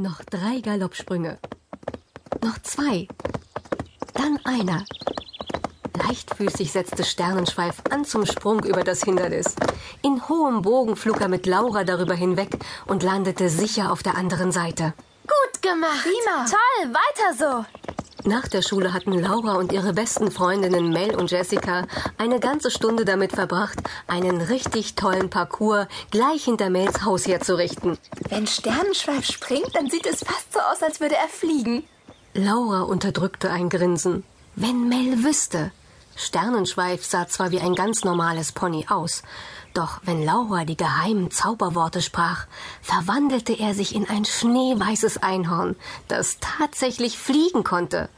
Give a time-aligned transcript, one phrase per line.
[0.00, 1.40] Noch drei Galoppsprünge.
[2.40, 3.08] Noch zwei.
[4.14, 4.84] Dann einer.
[6.06, 9.56] Leichtfüßig setzte Sternenschweif an zum Sprung über das Hindernis.
[10.02, 12.50] In hohem Bogen flog er mit Laura darüber hinweg
[12.86, 14.94] und landete sicher auf der anderen Seite.
[15.26, 16.04] Gut gemacht.
[16.04, 16.46] Prima.
[16.48, 17.77] Toll, weiter so.
[18.28, 21.86] Nach der Schule hatten Laura und ihre besten Freundinnen Mel und Jessica
[22.18, 27.96] eine ganze Stunde damit verbracht, einen richtig tollen Parcours gleich hinter Mels Haus herzurichten.
[28.28, 31.84] Wenn Sternenschweif springt, dann sieht es fast so aus, als würde er fliegen.
[32.34, 34.24] Laura unterdrückte ein Grinsen.
[34.56, 35.72] Wenn Mel wüsste.
[36.14, 39.22] Sternenschweif sah zwar wie ein ganz normales Pony aus,
[39.72, 42.46] doch wenn Laura die geheimen Zauberworte sprach,
[42.82, 45.76] verwandelte er sich in ein schneeweißes Einhorn,
[46.08, 48.10] das tatsächlich fliegen konnte.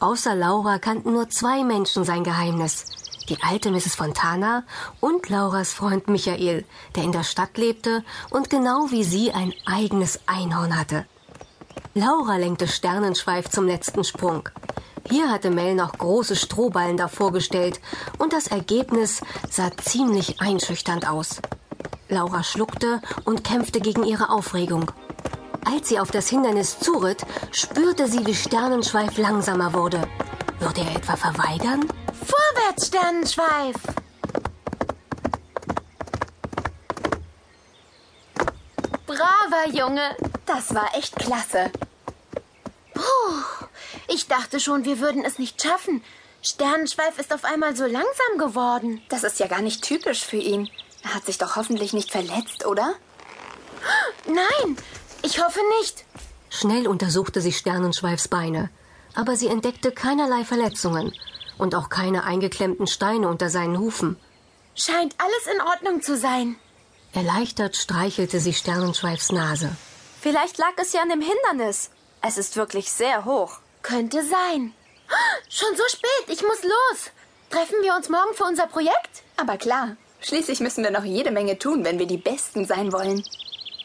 [0.00, 2.84] Außer Laura kannten nur zwei Menschen sein Geheimnis.
[3.28, 3.94] Die alte Mrs.
[3.94, 4.64] Fontana
[5.00, 10.20] und Lauras Freund Michael, der in der Stadt lebte und genau wie sie ein eigenes
[10.26, 11.06] Einhorn hatte.
[11.94, 14.48] Laura lenkte Sternenschweif zum letzten Sprung.
[15.08, 17.80] Hier hatte Mel noch große Strohballen davor gestellt
[18.18, 21.40] und das Ergebnis sah ziemlich einschüchternd aus.
[22.08, 24.90] Laura schluckte und kämpfte gegen ihre Aufregung.
[25.64, 30.02] Als sie auf das Hindernis zuritt, spürte sie, wie Sternenschweif langsamer wurde.
[30.58, 31.88] Würde er etwa verweigern?
[32.26, 33.76] Vorwärts, Sternenschweif.
[39.06, 40.16] Braver Junge.
[40.46, 41.70] Das war echt klasse.
[42.92, 43.00] Puh,
[44.08, 46.02] ich dachte schon, wir würden es nicht schaffen.
[46.42, 49.02] Sternenschweif ist auf einmal so langsam geworden.
[49.08, 50.68] Das ist ja gar nicht typisch für ihn.
[51.02, 52.94] Er hat sich doch hoffentlich nicht verletzt, oder?
[54.26, 54.76] Nein,
[55.24, 56.04] ich hoffe nicht.
[56.50, 58.70] Schnell untersuchte sie Sternenschweifs Beine,
[59.14, 61.12] aber sie entdeckte keinerlei Verletzungen
[61.58, 64.16] und auch keine eingeklemmten Steine unter seinen Hufen.
[64.74, 66.56] Scheint alles in Ordnung zu sein.
[67.12, 69.70] Erleichtert streichelte sie Sternenschweifs Nase.
[70.20, 71.90] Vielleicht lag es ja an dem Hindernis.
[72.22, 73.58] Es ist wirklich sehr hoch.
[73.82, 74.72] Könnte sein.
[75.48, 77.10] Schon so spät, ich muss los.
[77.50, 79.22] Treffen wir uns morgen für unser Projekt?
[79.36, 79.96] Aber klar.
[80.20, 83.22] Schließlich müssen wir noch jede Menge tun, wenn wir die Besten sein wollen.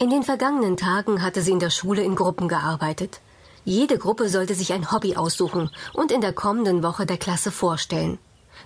[0.00, 3.20] In den vergangenen Tagen hatte sie in der Schule in Gruppen gearbeitet.
[3.64, 8.18] Jede Gruppe sollte sich ein Hobby aussuchen und in der kommenden Woche der Klasse vorstellen.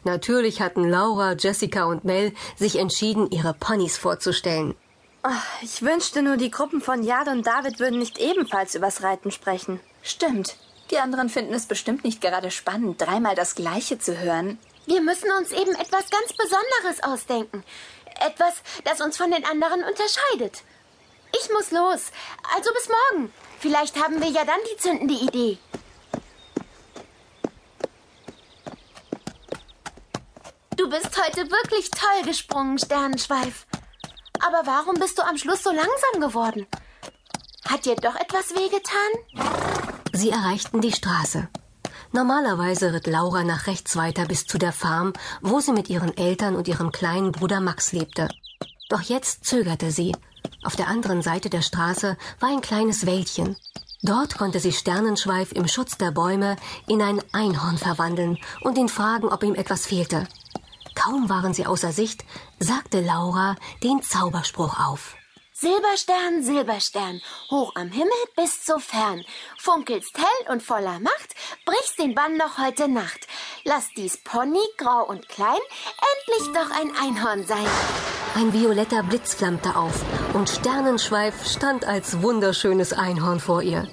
[0.04, 4.74] Natürlich hatten Laura, Jessica und Mel sich entschieden, ihre Ponys vorzustellen.
[5.22, 9.30] Ach, ich wünschte nur, die Gruppen von Jade und David würden nicht ebenfalls übers Reiten
[9.30, 9.80] sprechen.
[10.02, 10.56] Stimmt.
[10.90, 14.58] Die anderen finden es bestimmt nicht gerade spannend, dreimal das Gleiche zu hören.
[14.86, 17.62] Wir müssen uns eben etwas ganz Besonderes ausdenken.
[18.26, 20.62] Etwas, das uns von den anderen unterscheidet.
[21.32, 22.10] Ich muss los.
[22.54, 23.32] Also bis morgen.
[23.58, 25.58] Vielleicht haben wir ja dann die zündende Idee.
[30.76, 33.66] Du bist heute wirklich toll gesprungen, Sternenschweif.
[34.40, 36.66] Aber warum bist du am Schluss so langsam geworden?
[37.68, 39.98] Hat dir doch etwas wehgetan?
[40.12, 41.48] Sie erreichten die Straße.
[42.12, 45.12] Normalerweise ritt Laura nach rechts weiter bis zu der Farm,
[45.42, 48.28] wo sie mit ihren Eltern und ihrem kleinen Bruder Max lebte.
[48.88, 50.14] Doch jetzt zögerte sie.
[50.64, 53.56] Auf der anderen Seite der Straße war ein kleines Wäldchen.
[54.02, 59.28] Dort konnte sie Sternenschweif im Schutz der Bäume in ein Einhorn verwandeln und ihn fragen,
[59.28, 60.26] ob ihm etwas fehlte.
[60.94, 62.24] Kaum waren sie außer Sicht,
[62.58, 65.16] sagte Laura den Zauberspruch auf.
[65.52, 67.20] Silberstern, Silberstern,
[67.50, 69.24] hoch am Himmel bis so fern,
[69.58, 73.26] funkelst hell und voller Macht, brichst den Bann noch heute Nacht.
[73.64, 75.58] Lass dies Pony, grau und klein,
[76.14, 77.66] endlich doch ein Einhorn sein.
[78.38, 83.88] Ein violetter Blitz flammte auf und Sternenschweif stand als wunderschönes Einhorn vor ihr.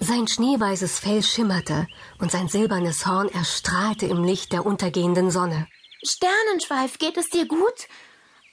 [0.00, 1.86] Sein schneeweißes Fell schimmerte
[2.18, 5.66] und sein silbernes Horn erstrahlte im Licht der untergehenden Sonne.
[6.02, 7.88] Sternenschweif, geht es dir gut?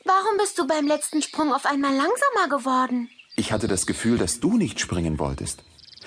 [0.05, 3.09] Warum bist du beim letzten Sprung auf einmal langsamer geworden?
[3.35, 5.65] Ich hatte das Gefühl, dass du nicht springen wolltest.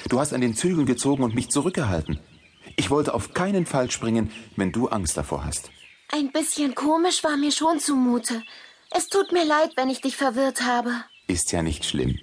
[0.08, 2.20] Du hast an den Zügeln gezogen und mich zurückgehalten.
[2.76, 5.68] Ich wollte auf keinen Fall springen, wenn du Angst davor hast.
[6.10, 8.42] Ein bisschen komisch war mir schon zumute.
[8.96, 10.90] Es tut mir leid, wenn ich dich verwirrt habe.
[11.26, 12.18] Ist ja nicht schlimm.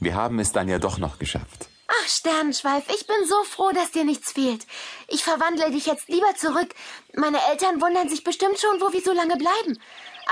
[0.00, 1.68] Wir haben es dann ja doch noch geschafft.
[1.88, 4.66] Ach, Sternenschweif, ich bin so froh, dass dir nichts fehlt.
[5.08, 6.74] Ich verwandle dich jetzt lieber zurück.
[7.16, 9.78] Meine Eltern wundern sich bestimmt schon, wo wir so lange bleiben.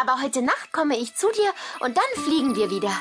[0.00, 2.92] Aber heute Nacht komme ich zu dir und dann fliegen wir wieder.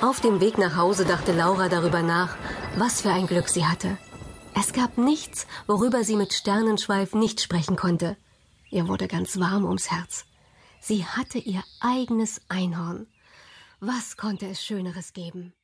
[0.00, 2.36] Auf dem Weg nach Hause dachte Laura darüber nach,
[2.76, 3.98] was für ein Glück sie hatte.
[4.54, 8.16] Es gab nichts, worüber sie mit Sternenschweif nicht sprechen konnte.
[8.70, 10.24] Ihr wurde ganz warm ums Herz.
[10.84, 13.06] Sie hatte ihr eigenes Einhorn.
[13.78, 15.54] Was konnte es Schöneres geben?